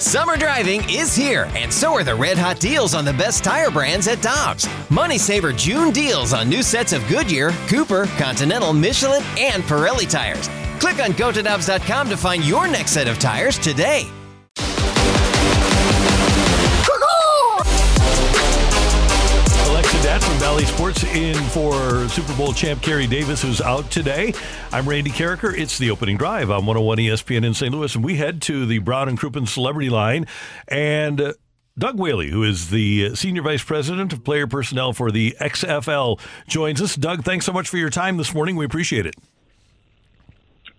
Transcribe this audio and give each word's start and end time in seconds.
Summer 0.00 0.36
driving 0.36 0.88
is 0.88 1.16
here, 1.16 1.50
and 1.56 1.72
so 1.72 1.92
are 1.94 2.04
the 2.04 2.14
red 2.14 2.38
hot 2.38 2.60
deals 2.60 2.94
on 2.94 3.04
the 3.04 3.12
best 3.12 3.42
tire 3.42 3.70
brands 3.70 4.06
at 4.06 4.22
Dobbs. 4.22 4.68
Money 4.90 5.18
Saver 5.18 5.52
June 5.52 5.92
deals 5.92 6.32
on 6.32 6.48
new 6.48 6.62
sets 6.62 6.92
of 6.92 7.06
Goodyear, 7.08 7.50
Cooper, 7.66 8.06
Continental, 8.16 8.72
Michelin, 8.72 9.24
and 9.36 9.62
Pirelli 9.64 10.08
tires. 10.08 10.48
Click 10.78 11.02
on 11.02 11.10
gotodobbs.com 11.12 12.08
to 12.10 12.16
find 12.16 12.44
your 12.44 12.68
next 12.68 12.92
set 12.92 13.08
of 13.08 13.18
tires 13.18 13.58
today. 13.58 14.08
Valley 20.58 20.74
Sports 20.74 21.04
in 21.14 21.36
for 21.50 22.08
Super 22.08 22.36
Bowl 22.36 22.52
champ 22.52 22.82
Kerry 22.82 23.06
Davis, 23.06 23.42
who's 23.42 23.60
out 23.60 23.88
today. 23.92 24.34
I'm 24.72 24.88
Randy 24.88 25.10
Karraker. 25.10 25.56
It's 25.56 25.78
the 25.78 25.88
opening 25.92 26.16
drive 26.16 26.50
on 26.50 26.66
101 26.66 26.98
ESPN 26.98 27.44
in 27.44 27.54
St. 27.54 27.72
Louis, 27.72 27.94
and 27.94 28.02
we 28.02 28.16
head 28.16 28.42
to 28.42 28.66
the 28.66 28.80
Brown 28.80 29.08
and 29.08 29.16
Crouppen 29.16 29.46
Celebrity 29.46 29.88
Line. 29.88 30.26
And 30.66 31.20
uh, 31.20 31.34
Doug 31.78 32.00
Whaley, 32.00 32.30
who 32.30 32.42
is 32.42 32.70
the 32.70 33.14
Senior 33.14 33.42
Vice 33.42 33.62
President 33.62 34.12
of 34.12 34.24
Player 34.24 34.48
Personnel 34.48 34.92
for 34.92 35.12
the 35.12 35.36
XFL, 35.40 36.18
joins 36.48 36.82
us. 36.82 36.96
Doug, 36.96 37.22
thanks 37.22 37.46
so 37.46 37.52
much 37.52 37.68
for 37.68 37.76
your 37.76 37.90
time 37.90 38.16
this 38.16 38.34
morning. 38.34 38.56
We 38.56 38.64
appreciate 38.64 39.06
it. 39.06 39.14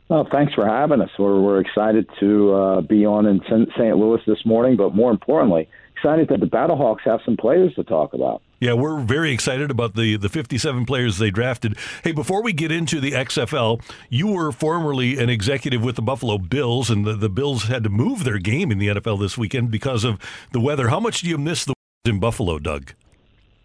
Well, 0.10 0.28
thanks 0.30 0.54
for 0.56 0.68
having 0.68 1.00
us. 1.00 1.12
We're, 1.18 1.40
we're 1.40 1.62
excited 1.62 2.10
to 2.20 2.54
uh, 2.54 2.82
be 2.82 3.06
on 3.06 3.28
in 3.28 3.40
St. 3.46 3.96
Louis 3.96 4.20
this 4.28 4.46
morning, 4.46 4.76
but 4.76 4.94
more 4.94 5.12
importantly, 5.12 5.70
excited 6.00 6.30
that 6.30 6.40
the 6.40 6.46
Battlehawks 6.46 7.02
have 7.02 7.20
some 7.26 7.36
players 7.36 7.74
to 7.76 7.84
talk 7.84 8.14
about. 8.14 8.42
Yeah, 8.60 8.74
we're 8.74 9.00
very 9.02 9.32
excited 9.32 9.72
about 9.72 9.96
the, 9.96 10.18
the 10.18 10.30
57 10.30 10.86
players 10.86 11.18
they 11.18 11.30
drafted. 11.30 11.78
Hey, 12.04 12.12
before 12.12 12.42
we 12.42 12.54
get 12.54 12.72
into 12.72 13.00
the 13.00 13.12
XFL, 13.12 13.82
you 14.10 14.28
were 14.28 14.52
formerly 14.52 15.18
an 15.18 15.30
executive 15.30 15.84
with 15.84 15.96
the 15.96 16.02
Buffalo 16.02 16.38
Bills, 16.38 16.90
and 16.90 17.06
the, 17.06 17.14
the 17.14 17.30
Bills 17.30 17.64
had 17.64 17.84
to 17.84 17.90
move 17.90 18.24
their 18.24 18.38
game 18.38 18.72
in 18.72 18.78
the 18.78 18.88
NFL 18.88 19.20
this 19.20 19.38
weekend 19.38 19.72
because 19.72 20.04
of 20.04 20.20
the 20.52 20.60
weather. 20.60 20.90
How 20.90 21.00
much 21.00 21.22
do 21.22 21.30
you 21.30 21.38
miss 21.38 21.66
the 21.66 21.74
in 22.06 22.20
Buffalo, 22.20 22.60
Doug? 22.60 22.94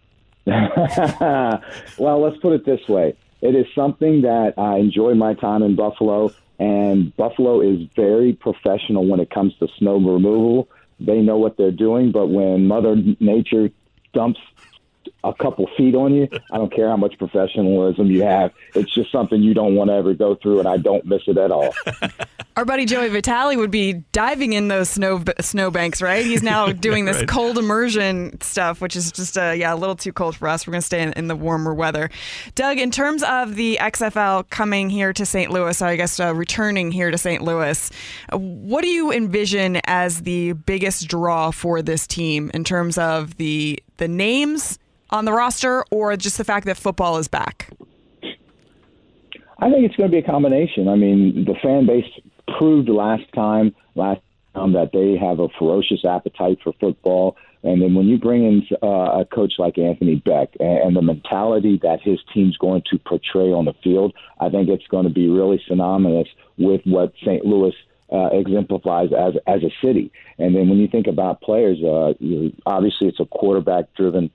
well, 0.45 2.21
let's 2.21 2.37
put 2.37 2.53
it 2.53 2.65
this 2.65 2.87
way. 2.87 3.15
It 3.41 3.55
is 3.55 3.65
something 3.75 4.21
that 4.21 4.53
I 4.57 4.77
enjoy 4.77 5.13
my 5.13 5.33
time 5.33 5.63
in 5.63 5.75
Buffalo, 5.75 6.31
and 6.59 7.15
Buffalo 7.15 7.61
is 7.61 7.87
very 7.95 8.33
professional 8.33 9.07
when 9.07 9.19
it 9.19 9.29
comes 9.29 9.53
to 9.59 9.67
snow 9.77 9.95
removal. 9.95 10.69
They 10.99 11.19
know 11.21 11.37
what 11.37 11.57
they're 11.57 11.71
doing, 11.71 12.11
but 12.11 12.27
when 12.27 12.67
Mother 12.67 12.95
Nature 13.19 13.69
dumps 14.13 14.39
a 15.25 15.33
couple 15.33 15.67
feet 15.75 15.95
on 15.95 16.13
you. 16.13 16.27
I 16.51 16.57
don't 16.57 16.73
care 16.73 16.87
how 16.87 16.97
much 16.97 17.17
professionalism 17.17 18.07
you 18.07 18.23
have. 18.23 18.51
It's 18.75 18.93
just 18.93 19.11
something 19.11 19.41
you 19.41 19.53
don't 19.53 19.75
want 19.75 19.89
to 19.89 19.95
ever 19.95 20.13
go 20.13 20.35
through, 20.35 20.59
and 20.59 20.67
I 20.67 20.77
don't 20.77 21.05
miss 21.05 21.23
it 21.27 21.37
at 21.37 21.51
all. 21.51 21.73
Our 22.55 22.63
buddy 22.63 22.85
Joey 22.85 23.09
Vitale 23.09 23.57
would 23.57 23.71
be 23.71 23.93
diving 24.13 24.53
in 24.53 24.69
those 24.69 24.89
snow 24.89 25.21
snowbanks, 25.41 26.01
right? 26.01 26.25
He's 26.25 26.43
now 26.43 26.71
doing 26.71 27.03
this 27.03 27.17
right. 27.17 27.27
cold 27.27 27.57
immersion 27.57 28.39
stuff, 28.39 28.79
which 28.79 28.95
is 28.95 29.11
just 29.11 29.37
uh, 29.37 29.51
yeah 29.51 29.73
a 29.73 29.75
little 29.75 29.95
too 29.95 30.13
cold 30.13 30.37
for 30.37 30.47
us. 30.47 30.65
We're 30.65 30.71
going 30.71 30.81
to 30.81 30.85
stay 30.85 31.01
in, 31.01 31.11
in, 31.13 31.27
the 31.27 31.35
warmer 31.35 31.73
weather. 31.73 32.09
Doug, 32.53 32.77
in 32.77 32.91
terms 32.91 33.23
of 33.23 33.55
the 33.55 33.77
XFL 33.81 34.49
coming 34.49 34.89
here 34.89 35.11
to 35.11 35.25
St. 35.25 35.51
Louis, 35.51 35.81
or 35.81 35.85
I 35.85 35.95
guess 35.97 36.17
uh, 36.19 36.33
returning 36.33 36.91
here 36.91 37.11
to 37.11 37.17
St. 37.17 37.41
Louis, 37.41 37.91
uh, 38.31 38.37
what 38.37 38.83
do 38.83 38.87
you 38.87 39.11
envision 39.11 39.81
as 39.85 40.21
the 40.21 40.53
biggest 40.53 41.07
draw 41.07 41.51
for 41.51 41.81
this 41.81 42.07
team 42.07 42.51
in 42.53 42.63
terms 42.63 42.97
of 42.97 43.35
the 43.35 43.83
the 43.97 44.07
names? 44.07 44.79
On 45.11 45.25
the 45.25 45.33
roster 45.33 45.83
or 45.91 46.15
just 46.17 46.37
the 46.37 46.43
fact 46.43 46.65
that 46.65 46.77
football 46.77 47.17
is 47.17 47.27
back? 47.27 47.69
I 49.59 49.69
think 49.69 49.85
it's 49.85 49.95
going 49.95 50.09
to 50.09 50.15
be 50.15 50.19
a 50.19 50.29
combination. 50.29 50.87
I 50.87 50.95
mean, 50.95 51.45
the 51.45 51.55
fan 51.61 51.85
base 51.85 52.05
proved 52.57 52.89
last 52.89 53.23
time, 53.33 53.73
last 53.95 54.21
time 54.53 54.73
that 54.73 54.91
they 54.91 55.17
have 55.17 55.39
a 55.39 55.47
ferocious 55.57 56.03
appetite 56.03 56.59
for 56.63 56.73
football. 56.79 57.37
And 57.63 57.81
then 57.81 57.95
when 57.95 58.07
you 58.07 58.17
bring 58.19 58.43
in 58.43 58.67
uh, 58.83 59.21
a 59.21 59.25
coach 59.25 59.53
like 59.57 59.77
Anthony 59.77 60.21
Becht 60.23 60.55
and, 60.59 60.79
and 60.79 60.95
the 60.95 61.01
mentality 61.01 61.79
that 61.81 62.01
his 62.01 62.19
team's 62.33 62.57
going 62.57 62.83
to 62.91 62.99
portray 62.99 63.51
on 63.51 63.65
the 63.65 63.73
field, 63.83 64.13
I 64.39 64.49
think 64.49 64.69
it's 64.69 64.87
going 64.87 65.05
to 65.05 65.13
be 65.13 65.29
really 65.29 65.61
synonymous 65.67 66.27
with 66.57 66.81
what 66.85 67.13
St. 67.23 67.45
Louis 67.45 67.73
uh, 68.11 68.29
exemplifies 68.33 69.09
as 69.17 69.33
as 69.47 69.63
a 69.63 69.73
city. 69.83 70.11
And 70.37 70.55
then 70.55 70.69
when 70.69 70.77
you 70.77 70.87
think 70.87 71.07
about 71.07 71.41
players, 71.41 71.79
uh, 71.83 72.13
you, 72.19 72.53
obviously 72.67 73.07
it's 73.07 73.19
a 73.19 73.25
quarterback 73.25 73.85
driven 73.95 74.29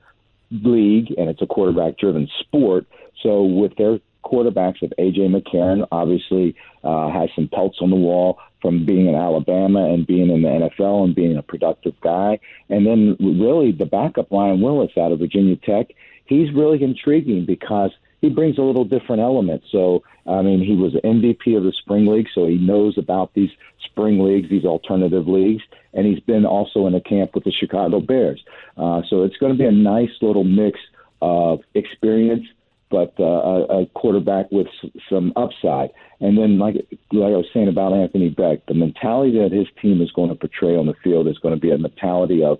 league 0.50 1.14
and 1.16 1.28
it's 1.28 1.42
a 1.42 1.46
quarterback 1.46 1.98
driven 1.98 2.28
sport. 2.40 2.86
So 3.22 3.42
with 3.44 3.76
their 3.76 4.00
quarterbacks 4.24 4.82
of 4.82 4.92
AJ 4.98 5.34
McCarron, 5.34 5.86
obviously 5.90 6.56
uh, 6.84 7.10
has 7.10 7.30
some 7.34 7.48
pelts 7.48 7.78
on 7.80 7.90
the 7.90 7.96
wall 7.96 8.38
from 8.62 8.84
being 8.84 9.06
in 9.06 9.14
Alabama 9.14 9.92
and 9.92 10.06
being 10.06 10.30
in 10.30 10.42
the 10.42 10.48
NFL 10.48 11.04
and 11.04 11.14
being 11.14 11.36
a 11.36 11.42
productive 11.42 11.98
guy. 12.00 12.38
And 12.68 12.86
then 12.86 13.16
really 13.20 13.72
the 13.72 13.86
backup 13.86 14.30
Ryan 14.30 14.60
Willis 14.60 14.92
out 14.98 15.12
of 15.12 15.18
Virginia 15.18 15.56
Tech, 15.56 15.88
he's 16.26 16.52
really 16.52 16.82
intriguing 16.82 17.46
because– 17.46 17.90
he 18.20 18.28
brings 18.28 18.58
a 18.58 18.62
little 18.62 18.84
different 18.84 19.22
element. 19.22 19.62
So, 19.70 20.02
I 20.26 20.42
mean, 20.42 20.60
he 20.62 20.76
was 20.76 20.92
MVP 21.04 21.56
of 21.56 21.64
the 21.64 21.72
spring 21.72 22.06
league, 22.06 22.28
so 22.34 22.46
he 22.46 22.58
knows 22.58 22.98
about 22.98 23.32
these 23.34 23.50
spring 23.84 24.22
leagues, 24.22 24.50
these 24.50 24.64
alternative 24.64 25.26
leagues, 25.26 25.62
and 25.94 26.06
he's 26.06 26.20
been 26.20 26.44
also 26.44 26.86
in 26.86 26.94
a 26.94 27.00
camp 27.00 27.34
with 27.34 27.44
the 27.44 27.52
Chicago 27.52 28.00
Bears. 28.00 28.42
Uh, 28.76 29.02
so 29.08 29.24
it's 29.24 29.36
going 29.38 29.52
to 29.52 29.58
be 29.58 29.64
a 29.64 29.72
nice 29.72 30.10
little 30.20 30.44
mix 30.44 30.78
of 31.22 31.60
experience, 31.74 32.46
but 32.90 33.14
uh, 33.18 33.24
a, 33.24 33.82
a 33.82 33.86
quarterback 33.86 34.50
with 34.50 34.66
s- 34.66 34.90
some 35.08 35.32
upside. 35.36 35.90
And 36.20 36.36
then, 36.36 36.58
like, 36.58 36.74
like 37.12 37.32
I 37.32 37.36
was 37.36 37.46
saying 37.54 37.68
about 37.68 37.92
Anthony 37.94 38.30
Becht, 38.30 38.66
the 38.68 38.74
mentality 38.74 39.38
that 39.38 39.52
his 39.52 39.66
team 39.80 40.02
is 40.02 40.10
going 40.12 40.28
to 40.28 40.34
portray 40.34 40.76
on 40.76 40.86
the 40.86 40.94
field 41.02 41.26
is 41.26 41.38
going 41.38 41.54
to 41.54 41.60
be 41.60 41.70
a 41.70 41.78
mentality 41.78 42.42
of 42.44 42.58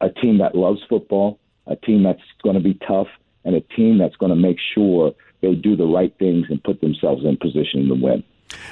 a 0.00 0.08
team 0.08 0.38
that 0.38 0.54
loves 0.54 0.80
football, 0.88 1.38
a 1.66 1.76
team 1.76 2.02
that's 2.02 2.22
going 2.42 2.56
to 2.56 2.62
be 2.62 2.74
tough, 2.86 3.08
and 3.44 3.54
a 3.54 3.60
team 3.60 3.98
that's 3.98 4.16
going 4.16 4.30
to 4.30 4.36
make 4.36 4.58
sure 4.74 5.14
they 5.40 5.54
do 5.54 5.76
the 5.76 5.86
right 5.86 6.14
things 6.18 6.46
and 6.50 6.62
put 6.62 6.80
themselves 6.80 7.24
in 7.24 7.36
position 7.36 7.88
to 7.88 7.94
win. 7.94 8.22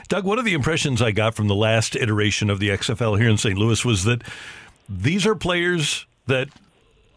Doug, 0.09 0.25
one 0.25 0.39
of 0.39 0.45
the 0.45 0.55
impressions 0.55 1.01
I 1.01 1.13
got 1.13 1.35
from 1.35 1.49
the 1.49 1.55
last 1.55 1.95
iteration 1.97 2.51
of 2.51 2.59
the 2.59 2.69
XFL 2.71 3.19
here 3.19 3.29
in 3.29 3.39
St. 3.39 3.57
Louis 3.57 3.85
was 3.85 4.05
that 4.05 4.23
these 4.89 5.27
are 5.27 5.35
players 5.35 6.07
that 6.27 6.49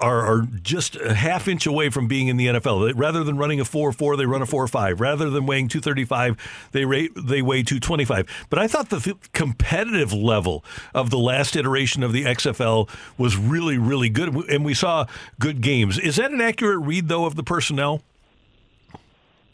are, 0.01 0.25
are 0.25 0.47
just 0.61 0.95
a 0.95 1.13
half 1.13 1.47
inch 1.47 1.65
away 1.65 1.89
from 1.89 2.07
being 2.07 2.27
in 2.27 2.37
the 2.37 2.47
NFL. 2.47 2.93
Rather 2.95 3.23
than 3.23 3.37
running 3.37 3.59
a 3.59 3.65
4 3.65 3.93
4, 3.93 4.17
they 4.17 4.25
run 4.25 4.41
a 4.41 4.45
4 4.45 4.67
5. 4.67 4.99
Rather 4.99 5.29
than 5.29 5.45
weighing 5.45 5.67
235, 5.67 6.69
they, 6.71 6.85
rate, 6.85 7.11
they 7.15 7.41
weigh 7.41 7.63
225. 7.63 8.47
But 8.49 8.59
I 8.59 8.67
thought 8.67 8.89
the 8.89 9.15
competitive 9.33 10.11
level 10.11 10.65
of 10.93 11.09
the 11.09 11.17
last 11.17 11.55
iteration 11.55 12.03
of 12.03 12.11
the 12.11 12.25
XFL 12.25 12.89
was 13.17 13.37
really, 13.37 13.77
really 13.77 14.09
good. 14.09 14.35
And 14.49 14.65
we 14.65 14.73
saw 14.73 15.05
good 15.39 15.61
games. 15.61 15.99
Is 15.99 16.15
that 16.17 16.31
an 16.31 16.41
accurate 16.41 16.79
read, 16.79 17.07
though, 17.07 17.25
of 17.25 17.35
the 17.35 17.43
personnel? 17.43 18.01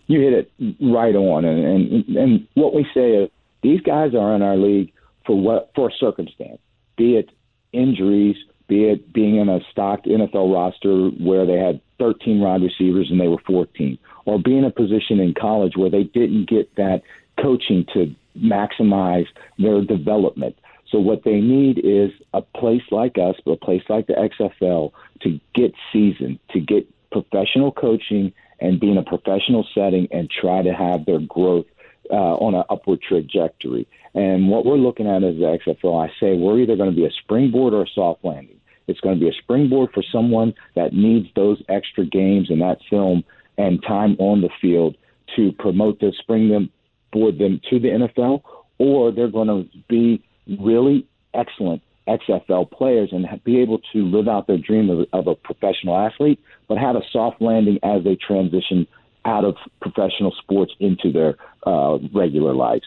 You 0.08 0.22
hit 0.22 0.34
it 0.34 0.76
right 0.82 1.16
on. 1.16 1.44
And, 1.44 1.66
and, 1.66 2.18
and 2.18 2.48
what 2.54 2.74
we 2.74 2.88
say 2.94 3.12
is 3.12 3.30
these 3.62 3.82
guys 3.82 4.16
are 4.16 4.34
in 4.36 4.42
our 4.42 4.56
league 4.56 4.94
for 5.26 5.38
what 5.38 5.72
for 5.76 5.90
a 5.90 5.92
circumstance, 6.00 6.60
be 6.96 7.18
it 7.18 7.30
injuries 7.74 8.38
be 8.68 8.86
it 8.86 9.14
being 9.14 9.38
in 9.38 9.50
a 9.50 9.60
stocked 9.72 10.06
NFL 10.06 10.54
roster 10.54 11.10
where 11.24 11.46
they 11.46 11.58
had 11.58 11.82
13 12.00 12.40
wide 12.40 12.62
receivers 12.62 13.10
and 13.10 13.20
they 13.20 13.28
were 13.28 13.42
14, 13.46 13.98
or 14.26 14.40
being 14.40 14.60
in 14.60 14.66
a 14.66 14.72
position 14.72 15.20
in 15.20 15.34
college 15.34 15.76
where 15.76 15.90
they 15.90 16.04
didn't 16.04 16.50
get 16.50 16.74
that 16.76 17.02
coaching 17.42 17.86
to 17.94 18.14
maximize 18.38 19.28
their 19.58 19.82
development. 19.82 20.58
So 20.92 21.00
what 21.00 21.24
they 21.24 21.42
need 21.42 21.80
is 21.84 22.12
a 22.34 22.42
place 22.42 22.84
like 22.92 23.18
us, 23.18 23.36
a 23.46 23.56
place 23.56 23.84
like 23.90 24.08
the 24.08 24.14
XFL 24.14 24.92
to 25.22 25.40
get 25.54 25.74
seasoned, 25.92 26.40
to 26.52 26.60
get 26.60 26.88
professional 27.12 27.72
coaching 27.72 28.34
and 28.60 28.80
be 28.80 28.92
in 28.92 28.98
a 28.98 29.04
professional 29.04 29.68
setting 29.74 30.08
and 30.12 30.30
try 30.30 30.62
to 30.62 30.74
have 30.74 31.06
their 31.06 31.20
growth 31.20 31.66
uh, 32.10 32.36
on 32.36 32.56
an 32.56 32.64
upward 32.70 33.02
trajectory. 33.02 33.88
And 34.14 34.50
what 34.50 34.66
we're 34.66 34.78
looking 34.78 35.08
at 35.08 35.24
as 35.24 35.36
the 35.36 35.60
XFL, 35.66 36.08
I 36.08 36.12
say 36.20 36.36
we're 36.36 36.60
either 36.60 36.76
going 36.76 36.90
to 36.90 36.96
be 36.96 37.06
a 37.06 37.12
springboard 37.12 37.74
or 37.74 37.84
a 37.84 37.88
soft 37.94 38.24
landing. 38.24 38.57
It's 38.88 39.00
going 39.00 39.20
to 39.20 39.24
be 39.24 39.30
a 39.30 39.42
springboard 39.42 39.92
for 39.94 40.04
someone 40.12 40.54
that 40.76 40.94
needs 40.94 41.28
those 41.36 41.62
extra 41.70 42.06
games 42.06 42.50
and 42.50 42.62
that 42.62 42.78
film 42.90 43.24
and 43.58 43.82
time 43.84 44.16
on 44.20 44.42
the 44.42 44.50
field 44.62 44.96
to 45.36 45.52
promote 45.54 46.00
them, 46.00 46.12
spring 46.20 46.50
them, 46.50 46.70
board 47.12 47.38
them 47.38 47.60
to 47.70 47.80
the 47.80 47.90
NFL, 47.90 48.42
or 48.78 49.12
they're 49.12 49.28
going 49.28 49.48
to 49.48 49.68
be 49.88 50.24
really 50.60 51.06
excellent 51.34 51.82
XFL 52.08 52.70
players 52.72 53.10
and 53.12 53.28
be 53.44 53.62
able 53.62 53.80
to 53.94 54.06
live 54.06 54.28
out 54.28 54.48
their 54.48 54.58
dream 54.58 54.90
of, 54.90 55.08
of 55.12 55.28
a 55.28 55.36
professional 55.36 55.98
athlete, 55.98 56.40
but 56.68 56.78
have 56.78 56.96
a 56.96 57.02
soft 57.12 57.42
landing 57.42 57.80
as 57.84 58.04
they 58.04 58.16
transition 58.16 58.88
out 59.26 59.44
of 59.44 59.56
professional 59.82 60.34
sports 60.42 60.72
into 60.80 61.12
their 61.12 61.36
uh, 61.66 61.98
regular 62.14 62.54
lives. 62.54 62.86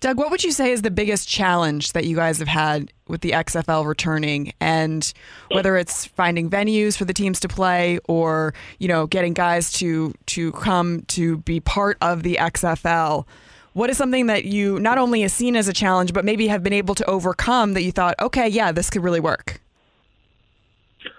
Doug, 0.00 0.16
what 0.16 0.30
would 0.30 0.44
you 0.44 0.52
say 0.52 0.70
is 0.70 0.82
the 0.82 0.92
biggest 0.92 1.28
challenge 1.28 1.92
that 1.92 2.04
you 2.04 2.14
guys 2.14 2.38
have 2.38 2.46
had 2.46 2.92
with 3.08 3.20
the 3.20 3.32
XFL 3.32 3.84
returning 3.84 4.52
and 4.60 5.12
whether 5.50 5.76
it's 5.76 6.04
finding 6.06 6.48
venues 6.48 6.96
for 6.96 7.04
the 7.04 7.12
teams 7.12 7.40
to 7.40 7.48
play 7.48 7.98
or, 8.06 8.54
you 8.78 8.86
know, 8.86 9.08
getting 9.08 9.34
guys 9.34 9.72
to 9.72 10.14
to 10.26 10.52
come 10.52 11.02
to 11.08 11.38
be 11.38 11.58
part 11.58 11.98
of 12.00 12.22
the 12.22 12.36
XFL? 12.40 13.26
What 13.72 13.90
is 13.90 13.96
something 13.96 14.26
that 14.26 14.44
you 14.44 14.78
not 14.78 14.98
only 14.98 15.22
have 15.22 15.32
seen 15.32 15.56
as 15.56 15.66
a 15.66 15.72
challenge, 15.72 16.12
but 16.12 16.24
maybe 16.24 16.46
have 16.46 16.62
been 16.62 16.72
able 16.72 16.94
to 16.94 17.04
overcome 17.10 17.74
that 17.74 17.82
you 17.82 17.90
thought, 17.90 18.14
okay, 18.20 18.46
yeah, 18.46 18.70
this 18.70 18.90
could 18.90 19.02
really 19.02 19.20
work? 19.20 19.60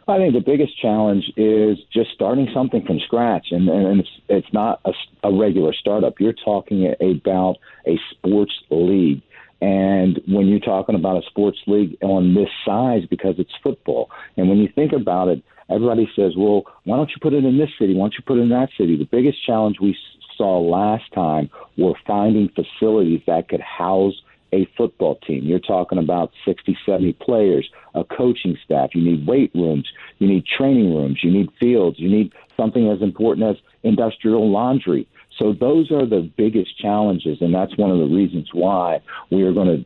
I 0.10 0.18
think 0.18 0.34
the 0.34 0.42
biggest 0.42 0.80
challenge 0.82 1.26
is 1.38 1.78
just 1.94 2.12
starting 2.14 2.50
something 2.54 2.84
from 2.86 3.00
scratch, 3.00 3.48
and, 3.52 3.70
and 3.70 4.00
it's, 4.00 4.10
it's 4.28 4.54
not 4.54 4.82
a, 4.86 4.92
a 5.24 5.34
regular 5.34 5.74
startup. 5.74 6.20
You're 6.20 6.34
talking 6.34 6.94
about 7.00 7.58
a 7.88 8.00
sports 8.12 8.54
league. 8.70 9.22
And 9.62 10.22
when 10.28 10.48
you're 10.48 10.60
talking 10.60 10.96
about 10.96 11.18
a 11.18 11.26
sports 11.28 11.60
league 11.68 11.98
on 12.02 12.34
this 12.34 12.50
size, 12.66 13.04
because 13.10 13.36
it's 13.38 13.52
football, 13.62 14.10
and 14.38 14.48
when 14.50 14.58
you 14.58 14.70
think 14.74 14.94
about 14.94 15.28
it, 15.28 15.44
everybody 15.70 16.10
says, 16.16 16.34
well, 16.38 16.64
why 16.86 16.98
don't 16.98 17.10
you 17.10 17.18
put 17.22 17.34
it 17.34 17.46
in 17.46 17.58
this 17.58 17.70
city? 17.78 17.94
Why 17.94 18.06
don't 18.06 18.16
you 18.18 18.24
put 18.26 18.38
it 18.38 18.42
in 18.42 18.50
that 18.50 18.70
city? 18.78 18.98
The 18.98 19.06
biggest 19.06 19.46
challenge 19.46 19.78
we 19.82 19.96
saw 20.38 20.60
last 20.60 21.12
time 21.14 21.50
were 21.78 21.94
finding 22.08 22.50
facilities 22.50 23.22
that 23.28 23.50
could 23.50 23.62
house 23.62 24.16
a 24.52 24.68
football 24.78 25.16
team. 25.16 25.46
You're 25.46 25.60
talking 25.60 25.98
about 25.98 26.32
60, 26.46 26.78
70 26.86 27.14
players, 27.14 27.70
a 27.96 28.04
coaching 28.04 28.58
staff. 28.64 28.90
You 28.94 29.02
need 29.02 29.28
weight 29.28 29.52
rooms. 29.54 29.88
You 30.20 30.28
need 30.28 30.46
training 30.46 30.96
rooms. 30.96 31.20
You 31.24 31.32
need 31.32 31.50
fields. 31.60 32.00
You 32.00 32.10
need 32.10 32.34
something 32.58 32.90
as 32.90 33.02
important 33.02 33.48
as 33.48 33.62
industrial 33.84 34.50
laundry. 34.50 35.08
So 35.38 35.54
those 35.54 35.92
are 35.92 36.06
the 36.06 36.30
biggest 36.38 36.78
challenges, 36.78 37.38
and 37.42 37.54
that's 37.54 37.78
one 37.78 37.92
of 37.92 38.00
the 38.00 38.14
reasons 38.14 38.50
why 38.54 39.02
we 39.32 39.44
are 39.44 39.54
going 39.54 39.68
to 39.68 39.86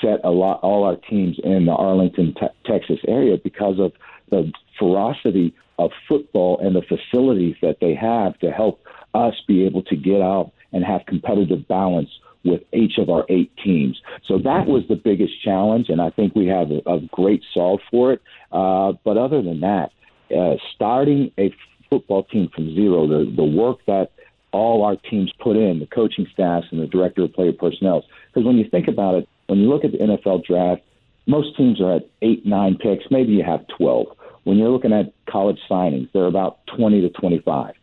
set 0.00 0.20
a 0.24 0.30
lot 0.30 0.60
all 0.62 0.84
our 0.84 0.96
teams 0.96 1.38
in 1.42 1.66
the 1.66 1.72
Arlington, 1.72 2.34
te- 2.34 2.46
Texas 2.66 2.98
area 3.06 3.36
because 3.42 3.78
of 3.78 3.92
the 4.30 4.52
ferocity 4.78 5.54
of 5.78 5.90
football 6.08 6.58
and 6.58 6.74
the 6.74 6.82
facilities 6.82 7.56
that 7.62 7.78
they 7.80 7.94
have 7.94 8.38
to 8.40 8.50
help 8.50 8.80
us 9.14 9.34
be 9.46 9.64
able 9.64 9.82
to 9.82 9.96
get 9.96 10.20
out 10.20 10.52
and 10.72 10.84
have 10.84 11.06
competitive 11.06 11.66
balance 11.68 12.10
with 12.48 12.62
each 12.72 12.98
of 12.98 13.10
our 13.10 13.24
eight 13.28 13.52
teams. 13.62 14.00
So 14.26 14.38
that 14.38 14.66
was 14.66 14.84
the 14.88 14.96
biggest 14.96 15.42
challenge, 15.42 15.88
and 15.88 16.00
I 16.00 16.10
think 16.10 16.34
we 16.34 16.46
have 16.46 16.70
a, 16.70 16.80
a 16.86 17.00
great 17.12 17.42
solve 17.54 17.80
for 17.90 18.12
it. 18.12 18.22
Uh, 18.52 18.92
but 19.04 19.16
other 19.16 19.42
than 19.42 19.60
that, 19.60 19.90
uh, 20.36 20.56
starting 20.74 21.30
a 21.38 21.54
football 21.90 22.24
team 22.24 22.50
from 22.54 22.74
zero, 22.74 23.06
the, 23.06 23.30
the 23.34 23.44
work 23.44 23.78
that 23.86 24.10
all 24.52 24.84
our 24.84 24.96
teams 24.96 25.32
put 25.40 25.56
in, 25.56 25.80
the 25.80 25.86
coaching 25.86 26.26
staffs 26.32 26.66
and 26.70 26.80
the 26.80 26.86
director 26.86 27.22
of 27.22 27.32
player 27.32 27.52
personnel. 27.52 28.04
Because 28.28 28.46
when 28.46 28.56
you 28.56 28.68
think 28.68 28.88
about 28.88 29.14
it, 29.14 29.28
when 29.46 29.58
you 29.58 29.68
look 29.68 29.84
at 29.84 29.92
the 29.92 29.98
NFL 29.98 30.44
draft, 30.44 30.82
most 31.26 31.56
teams 31.56 31.80
are 31.80 31.96
at 31.96 32.08
eight, 32.22 32.46
nine 32.46 32.76
picks. 32.76 33.04
Maybe 33.10 33.32
you 33.32 33.44
have 33.44 33.66
12. 33.76 34.06
When 34.44 34.56
you're 34.56 34.70
looking 34.70 34.92
at 34.92 35.12
college 35.28 35.58
signings, 35.70 36.08
they're 36.12 36.26
about 36.26 36.66
20 36.76 37.02
to 37.02 37.10
25. 37.10 37.74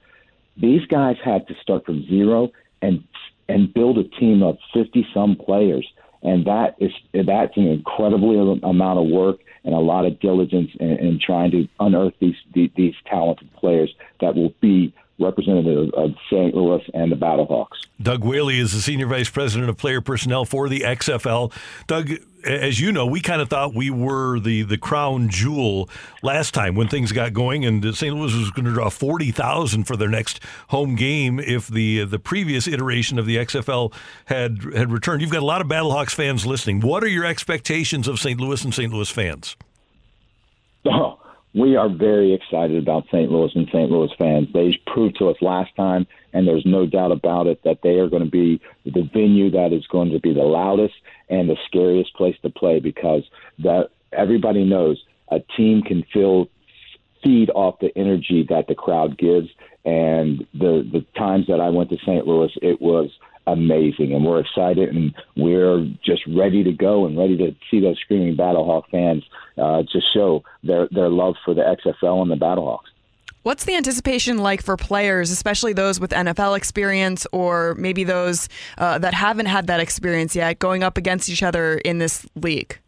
These 0.58 0.86
guys 0.88 1.18
had 1.24 1.48
to 1.48 1.54
start 1.62 1.86
from 1.86 2.08
zero 2.08 2.52
and 2.82 3.04
and 3.48 3.74
build 3.74 3.98
a 3.98 4.04
team 4.04 4.44
of 4.44 4.58
50 4.74 5.08
some 5.14 5.36
players. 5.36 5.88
And 6.24 6.46
that 6.46 6.76
is 6.80 6.92
that's 7.14 7.56
an 7.56 7.68
incredibly 7.68 8.38
amount 8.64 9.00
of 9.00 9.08
work 9.08 9.42
and 9.64 9.76
a 9.76 9.80
lot 9.80 10.06
of 10.06 10.20
diligence 10.20 10.72
in, 10.80 10.98
in 10.98 11.20
trying 11.20 11.52
to 11.52 11.68
unearth 11.80 12.14
these, 12.20 12.36
these 12.54 12.72
these 12.76 12.96
talented 13.06 13.54
players 13.54 13.94
that 14.22 14.36
will 14.36 14.54
be 14.60 14.94
representative 15.20 15.94
of 15.94 16.12
St. 16.30 16.56
Louis 16.56 16.82
and 16.94 17.12
the 17.12 17.16
Battlehawks. 17.16 17.86
Doug 18.06 18.24
Whaley 18.24 18.60
is 18.60 18.72
the 18.72 18.82
Senior 18.82 19.08
Vice 19.08 19.32
President 19.32 19.68
of 19.68 19.78
Player 19.78 20.00
Personnel 20.00 20.46
for 20.46 20.70
the 20.70 20.82
XFL. 20.82 21.52
Doug, 21.88 22.12
as 22.44 22.80
you 22.80 22.92
know, 22.92 23.04
we 23.04 23.20
kind 23.20 23.42
of 23.42 23.50
thought 23.50 23.74
we 23.74 23.90
were 23.90 24.40
the, 24.40 24.62
the 24.62 24.78
crown 24.78 25.28
jewel 25.28 25.90
last 26.22 26.54
time 26.54 26.76
when 26.76 26.88
things 26.88 27.12
got 27.12 27.34
going, 27.34 27.66
and 27.66 27.84
St. 27.96 28.16
Louis 28.16 28.32
was 28.32 28.52
going 28.52 28.66
to 28.66 28.74
draw 28.74 28.92
40,000 28.92 29.86
for 29.86 29.98
their 29.98 30.08
next 30.08 30.40
home 30.68 30.94
game 30.94 31.40
if 31.40 31.68
the 31.68 32.06
the 32.06 32.20
previous 32.20 32.68
iteration 32.68 33.18
of 33.18 33.26
the 33.26 33.38
XFL 33.38 33.92
had, 34.26 34.60
had 34.76 34.92
returned. 34.92 35.24
You've 35.24 35.32
got 35.32 35.42
a 35.42 35.46
lot 35.48 35.62
of 35.62 35.68
Battlehawks 35.68 36.14
fans 36.14 36.46
listening. 36.46 36.82
What 36.82 37.04
are 37.04 37.08
your 37.08 37.26
expectations 37.26 38.08
of 38.08 38.20
St. 38.20 38.40
Louis 38.40 38.64
and 38.64 38.72
St. 38.72 38.94
Louis 38.94 39.10
fans? 39.10 39.56
Oh, 40.86 41.15
we 41.56 41.78
are 41.78 41.88
very 41.88 42.34
excited 42.34 42.78
about 42.78 43.06
St. 43.06 43.32
Louis 43.32 43.52
and 43.56 43.68
St. 43.68 43.90
Louis 43.90 44.12
fans. 44.18 44.50
They 44.54 44.78
proved 44.86 45.18
to 45.20 45.30
us 45.30 45.38
last 45.42 45.74
time, 45.78 46.06
and 46.34 46.46
there's 46.46 46.66
no 46.66 46.86
doubt 46.86 47.14
about 47.14 47.48
it 47.48 47.64
that 47.64 47.80
they 47.82 47.98
are 47.98 48.10
going 48.10 48.26
to 48.26 48.30
be 48.30 48.60
the 48.84 49.10
venue 49.14 49.50
that 49.52 49.72
is 49.72 49.88
going 49.88 50.12
to 50.12 50.20
be 50.20 50.34
the 50.34 50.44
loudest 50.44 50.96
and 51.30 51.50
the 51.50 51.56
scariest 51.66 52.14
place 52.16 52.36
to 52.42 52.50
play 52.50 52.80
because 52.80 53.24
that 53.60 53.90
everybody 54.12 54.66
knows 54.66 55.02
a 55.30 55.40
team 55.56 55.82
can 55.82 56.04
feel 56.14 56.50
feed 57.24 57.50
off 57.56 57.80
the 57.80 57.98
energy 57.98 58.46
that 58.50 58.68
the 58.68 58.76
crowd 58.76 59.18
gives. 59.18 59.48
And 59.86 60.46
the 60.54 60.88
the 60.92 61.06
times 61.18 61.48
that 61.48 61.62
I 61.62 61.70
went 61.70 61.90
to 61.92 61.98
St. 62.00 62.28
Louis, 62.28 62.52
it 62.62 62.82
was 62.82 63.12
amazing, 63.48 64.14
and 64.14 64.26
we're 64.26 64.40
excited 64.40 64.90
and 64.90 65.14
we're 65.36 65.86
just 66.04 66.22
ready 66.28 66.64
to 66.64 66.72
go 66.72 67.06
and 67.06 67.18
ready 67.18 67.38
to 67.38 67.56
see 67.70 67.80
those 67.80 68.00
screaming 68.00 68.36
Battlehawk 68.36 68.84
fans 68.92 69.24
uh, 69.58 69.84
just 69.84 70.12
show 70.14 70.44
their 70.64 70.88
their 70.92 71.10
love 71.10 71.36
for 71.44 71.54
the 71.54 71.62
XFL 71.62 72.22
and 72.22 72.32
the 72.32 72.36
Battlehawks. 72.36 72.90
What's 73.44 73.66
the 73.66 73.76
anticipation 73.76 74.40
like 74.40 74.64
for 74.64 74.76
players, 74.76 75.30
especially 75.30 75.74
those 75.74 76.00
with 76.00 76.10
NFL 76.10 76.58
experience 76.58 77.28
or 77.32 77.76
maybe 77.76 78.04
those 78.04 78.50
uh, 78.80 78.98
that 78.98 79.14
haven't 79.14 79.46
had 79.46 79.68
that 79.68 79.80
experience 79.80 80.36
yet, 80.36 80.58
going 80.58 80.82
up 80.82 80.98
against 80.98 81.30
each 81.30 81.44
other 81.44 81.78
in 81.78 82.00
this 82.00 82.26
league? 82.36 82.80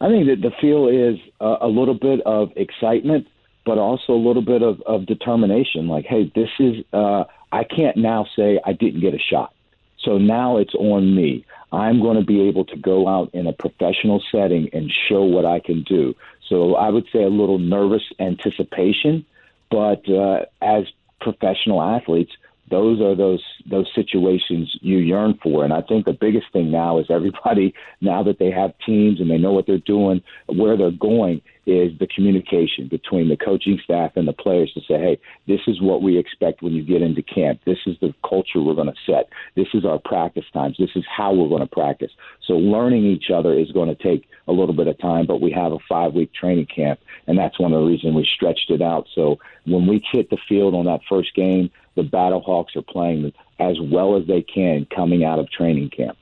I 0.00 0.08
think 0.08 0.26
that 0.26 0.40
the 0.40 0.50
feel 0.60 0.88
is 0.88 1.20
a 1.40 1.68
little 1.68 1.94
bit 1.94 2.20
of 2.22 2.50
excitement, 2.56 3.28
but 3.70 3.78
also 3.78 4.14
a 4.14 4.26
little 4.26 4.42
bit 4.42 4.62
of, 4.62 4.80
of 4.80 5.06
determination. 5.06 5.86
Like, 5.86 6.04
hey, 6.04 6.28
this 6.34 6.48
is 6.58 6.84
uh, 6.92 7.22
I 7.52 7.62
can't 7.62 7.96
now 7.96 8.26
say 8.34 8.58
I 8.66 8.72
didn't 8.72 9.00
get 9.00 9.14
a 9.14 9.18
shot. 9.18 9.54
So 10.00 10.18
now 10.18 10.56
it's 10.56 10.74
on 10.74 11.14
me. 11.14 11.44
I'm 11.70 12.02
going 12.02 12.18
to 12.18 12.24
be 12.24 12.48
able 12.48 12.64
to 12.64 12.76
go 12.76 13.06
out 13.06 13.32
in 13.32 13.46
a 13.46 13.52
professional 13.52 14.20
setting 14.32 14.70
and 14.72 14.90
show 15.08 15.22
what 15.22 15.44
I 15.44 15.60
can 15.60 15.84
do. 15.84 16.16
So 16.48 16.74
I 16.74 16.88
would 16.88 17.06
say 17.12 17.22
a 17.22 17.28
little 17.28 17.60
nervous 17.60 18.02
anticipation, 18.18 19.24
but 19.70 20.02
uh, 20.10 20.46
as 20.60 20.86
professional 21.20 21.80
athletes, 21.80 22.32
those 22.70 23.00
are 23.00 23.14
those 23.14 23.44
those 23.66 23.86
situations 23.94 24.76
you 24.80 24.98
yearn 24.98 25.38
for. 25.40 25.62
And 25.62 25.72
I 25.72 25.82
think 25.82 26.06
the 26.06 26.12
biggest 26.12 26.52
thing 26.52 26.72
now 26.72 26.98
is 26.98 27.06
everybody 27.08 27.72
now 28.00 28.24
that 28.24 28.40
they 28.40 28.50
have 28.50 28.74
teams 28.84 29.20
and 29.20 29.30
they 29.30 29.38
know 29.38 29.52
what 29.52 29.68
they're 29.68 29.78
doing, 29.78 30.22
where 30.46 30.76
they're 30.76 30.90
going, 30.90 31.40
is 31.70 31.96
the 31.98 32.06
communication 32.06 32.88
between 32.88 33.28
the 33.28 33.36
coaching 33.36 33.78
staff 33.84 34.12
and 34.16 34.26
the 34.26 34.32
players 34.32 34.72
to 34.72 34.80
say, 34.80 34.98
hey, 34.98 35.20
this 35.46 35.60
is 35.68 35.80
what 35.80 36.02
we 36.02 36.18
expect 36.18 36.62
when 36.62 36.72
you 36.72 36.82
get 36.82 37.00
into 37.00 37.22
camp. 37.22 37.60
This 37.64 37.78
is 37.86 37.96
the 38.00 38.12
culture 38.28 38.60
we're 38.60 38.74
going 38.74 38.92
to 38.92 39.00
set. 39.06 39.28
This 39.54 39.68
is 39.72 39.84
our 39.84 39.98
practice 39.98 40.44
times. 40.52 40.76
This 40.78 40.90
is 40.96 41.04
how 41.08 41.32
we're 41.32 41.48
going 41.48 41.66
to 41.66 41.74
practice. 41.74 42.10
So 42.46 42.54
learning 42.54 43.04
each 43.04 43.30
other 43.30 43.56
is 43.56 43.70
going 43.70 43.94
to 43.94 44.02
take 44.02 44.28
a 44.48 44.52
little 44.52 44.74
bit 44.74 44.88
of 44.88 44.98
time, 44.98 45.26
but 45.26 45.40
we 45.40 45.52
have 45.52 45.72
a 45.72 45.78
five 45.88 46.12
week 46.12 46.32
training 46.34 46.66
camp, 46.66 46.98
and 47.26 47.38
that's 47.38 47.60
one 47.60 47.72
of 47.72 47.80
the 47.80 47.86
reasons 47.86 48.14
we 48.14 48.28
stretched 48.34 48.70
it 48.70 48.82
out. 48.82 49.06
So 49.14 49.38
when 49.66 49.86
we 49.86 50.04
hit 50.10 50.30
the 50.30 50.38
field 50.48 50.74
on 50.74 50.86
that 50.86 51.00
first 51.08 51.34
game, 51.34 51.70
the 51.94 52.02
Battlehawks 52.02 52.76
are 52.76 52.82
playing 52.82 53.32
as 53.58 53.76
well 53.80 54.16
as 54.16 54.26
they 54.26 54.42
can 54.42 54.86
coming 54.94 55.24
out 55.24 55.38
of 55.38 55.50
training 55.50 55.90
camp. 55.90 56.16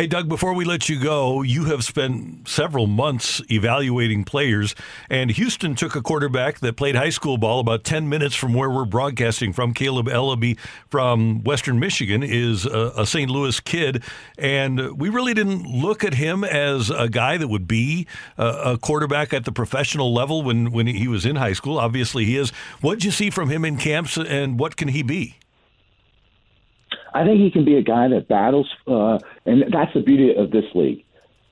Hey, 0.00 0.06
Doug, 0.06 0.30
before 0.30 0.54
we 0.54 0.64
let 0.64 0.88
you 0.88 0.98
go, 0.98 1.42
you 1.42 1.66
have 1.66 1.84
spent 1.84 2.48
several 2.48 2.86
months 2.86 3.42
evaluating 3.50 4.24
players, 4.24 4.74
and 5.10 5.30
Houston 5.30 5.74
took 5.74 5.94
a 5.94 6.00
quarterback 6.00 6.60
that 6.60 6.76
played 6.76 6.94
high 6.94 7.10
school 7.10 7.36
ball 7.36 7.60
about 7.60 7.84
10 7.84 8.08
minutes 8.08 8.34
from 8.34 8.54
where 8.54 8.70
we're 8.70 8.86
broadcasting 8.86 9.52
from. 9.52 9.74
Kaleb 9.74 10.08
Eleby 10.08 10.58
from 10.88 11.44
Western 11.44 11.78
Michigan 11.78 12.22
is 12.22 12.64
a, 12.64 12.92
a 12.96 13.04
St. 13.04 13.30
Louis 13.30 13.60
kid, 13.60 14.02
and 14.38 14.98
we 14.98 15.10
really 15.10 15.34
didn't 15.34 15.64
look 15.66 16.02
at 16.02 16.14
him 16.14 16.44
as 16.44 16.88
a 16.88 17.10
guy 17.10 17.36
that 17.36 17.48
would 17.48 17.68
be 17.68 18.06
a, 18.38 18.46
a 18.46 18.78
quarterback 18.78 19.34
at 19.34 19.44
the 19.44 19.52
professional 19.52 20.14
level 20.14 20.42
when, 20.42 20.72
when 20.72 20.86
he 20.86 21.08
was 21.08 21.26
in 21.26 21.36
high 21.36 21.52
school. 21.52 21.78
Obviously, 21.78 22.24
he 22.24 22.38
is. 22.38 22.50
What 22.80 22.94
did 22.94 23.04
you 23.04 23.10
see 23.10 23.28
from 23.28 23.50
him 23.50 23.66
in 23.66 23.76
camps, 23.76 24.16
and 24.16 24.58
what 24.58 24.76
can 24.76 24.88
he 24.88 25.02
be? 25.02 25.36
I 27.12 27.24
think 27.24 27.40
he 27.40 27.50
can 27.50 27.64
be 27.64 27.76
a 27.76 27.82
guy 27.82 28.08
that 28.08 28.28
battles, 28.28 28.68
uh, 28.86 29.18
and 29.46 29.64
that's 29.72 29.92
the 29.94 30.00
beauty 30.00 30.34
of 30.34 30.50
this 30.50 30.64
league. 30.74 31.04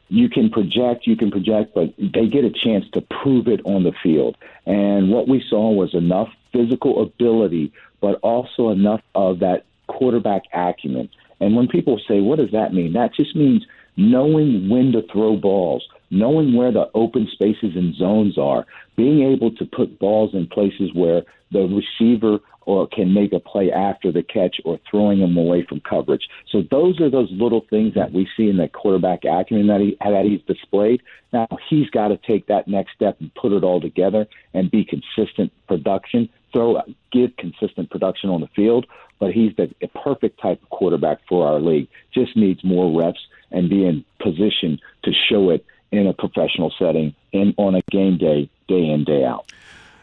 You 0.08 0.28
can 0.28 0.50
project, 0.50 1.06
you 1.06 1.16
can 1.16 1.30
project, 1.30 1.74
but 1.74 1.94
they 1.98 2.26
get 2.26 2.44
a 2.44 2.50
chance 2.50 2.84
to 2.92 3.02
prove 3.22 3.46
it 3.46 3.60
on 3.64 3.82
the 3.82 3.92
field. 4.02 4.36
And 4.66 5.10
what 5.10 5.28
we 5.28 5.44
saw 5.48 5.70
was 5.70 5.94
enough 5.94 6.28
physical 6.52 7.02
ability, 7.02 7.72
but 8.00 8.18
also 8.22 8.70
enough 8.70 9.02
of 9.14 9.40
that 9.40 9.64
quarterback 9.86 10.44
acumen. 10.52 11.10
And 11.40 11.56
when 11.56 11.68
people 11.68 12.00
say, 12.08 12.20
what 12.20 12.38
does 12.38 12.52
that 12.52 12.72
mean? 12.72 12.94
That 12.94 13.14
just 13.14 13.36
means 13.36 13.66
knowing 13.96 14.68
when 14.68 14.92
to 14.92 15.02
throw 15.12 15.36
balls, 15.36 15.86
knowing 16.10 16.54
where 16.54 16.72
the 16.72 16.88
open 16.94 17.28
spaces 17.32 17.76
and 17.76 17.94
zones 17.94 18.38
are, 18.38 18.64
being 18.96 19.22
able 19.22 19.50
to 19.56 19.64
put 19.64 19.98
balls 19.98 20.34
in 20.34 20.46
places 20.46 20.90
where 20.94 21.22
the 21.50 21.60
receiver 21.66 22.38
or 22.68 22.86
can 22.86 23.14
make 23.14 23.32
a 23.32 23.40
play 23.40 23.72
after 23.72 24.12
the 24.12 24.22
catch 24.22 24.60
or 24.62 24.78
throwing 24.90 25.20
them 25.20 25.38
away 25.38 25.64
from 25.66 25.80
coverage. 25.80 26.28
So 26.50 26.62
those 26.70 27.00
are 27.00 27.08
those 27.08 27.30
little 27.30 27.64
things 27.70 27.94
that 27.94 28.12
we 28.12 28.28
see 28.36 28.50
in 28.50 28.58
the 28.58 28.68
quarterback 28.68 29.24
acumen 29.24 29.68
that 29.68 29.80
he 29.80 29.96
that 30.04 30.26
he's 30.26 30.42
displayed. 30.42 31.00
Now 31.32 31.48
he's 31.70 31.88
got 31.88 32.08
to 32.08 32.18
take 32.18 32.46
that 32.48 32.68
next 32.68 32.92
step 32.92 33.16
and 33.20 33.34
put 33.34 33.52
it 33.52 33.64
all 33.64 33.80
together 33.80 34.28
and 34.52 34.70
be 34.70 34.84
consistent 34.84 35.50
production 35.66 36.28
throw 36.52 36.82
give 37.10 37.34
consistent 37.36 37.88
production 37.90 38.28
on 38.28 38.42
the 38.42 38.48
field, 38.48 38.86
but 39.18 39.32
he's 39.32 39.54
the 39.56 39.70
perfect 40.02 40.38
type 40.40 40.62
of 40.62 40.68
quarterback 40.68 41.20
for 41.26 41.46
our 41.46 41.60
league. 41.60 41.88
Just 42.12 42.36
needs 42.36 42.62
more 42.62 43.00
reps 43.00 43.26
and 43.50 43.70
be 43.70 43.86
in 43.86 44.04
position 44.20 44.78
to 45.04 45.12
show 45.12 45.50
it 45.50 45.64
in 45.90 46.06
a 46.06 46.12
professional 46.12 46.72
setting 46.78 47.14
and 47.32 47.54
on 47.56 47.74
a 47.74 47.80
game 47.90 48.18
day, 48.18 48.50
day 48.68 48.90
in, 48.90 49.04
day 49.04 49.24
out. 49.24 49.50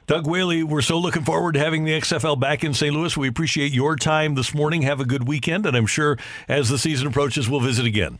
Doug 0.07 0.27
Whaley, 0.27 0.61
we're 0.61 0.83
so 0.83 0.99
looking 0.99 1.23
forward 1.23 1.53
to 1.53 1.59
having 1.59 1.83
the 1.83 1.91
XFL 1.93 2.39
back 2.39 2.63
in 2.63 2.75
St. 2.75 2.93
Louis. 2.93 3.17
We 3.17 3.27
appreciate 3.27 3.71
your 3.71 3.95
time 3.95 4.35
this 4.35 4.53
morning. 4.53 4.83
Have 4.83 4.99
a 4.99 5.05
good 5.05 5.27
weekend, 5.27 5.65
and 5.65 5.75
I'm 5.75 5.87
sure 5.87 6.17
as 6.47 6.69
the 6.69 6.77
season 6.77 7.07
approaches, 7.07 7.49
we'll 7.49 7.59
visit 7.59 7.87
again. 7.87 8.19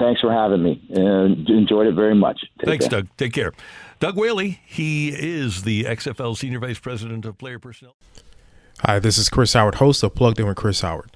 Thanks 0.00 0.20
for 0.20 0.32
having 0.32 0.64
me. 0.64 0.82
Uh, 0.94 1.26
enjoyed 1.52 1.86
it 1.86 1.94
very 1.94 2.16
much. 2.16 2.40
Take 2.58 2.68
Thanks, 2.68 2.88
care. 2.88 3.02
Doug. 3.02 3.08
Take 3.16 3.32
care. 3.32 3.52
Doug 4.00 4.16
Whaley, 4.16 4.60
he 4.66 5.10
is 5.10 5.62
the 5.62 5.84
XFL 5.84 6.36
Senior 6.36 6.58
Vice 6.58 6.80
President 6.80 7.24
of 7.24 7.38
Player 7.38 7.60
Personnel. 7.60 7.94
Hi, 8.80 8.98
this 8.98 9.18
is 9.18 9.28
Chris 9.28 9.52
Howard, 9.52 9.76
host 9.76 10.02
of 10.02 10.16
Plugged 10.16 10.40
In 10.40 10.46
with 10.46 10.56
Chris 10.56 10.80
Howard. 10.80 11.15